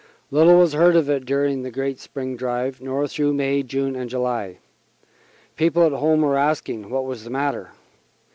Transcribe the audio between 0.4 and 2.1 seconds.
was heard of it during the great